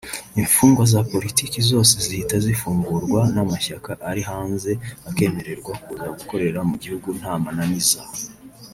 imfungwa 0.41 0.83
za 0.93 1.01
politiki 1.13 1.59
zose 1.71 1.93
zahita 2.05 2.35
zifungurwa 2.45 3.19
n’amashyaka 3.33 3.91
ari 4.09 4.21
hanze 4.29 4.71
akemererwa 5.09 5.73
kuza 5.85 6.07
gukorera 6.17 6.59
mu 6.69 6.75
gihugu 6.83 7.09
nta 7.19 7.33
mananiza 7.45 8.01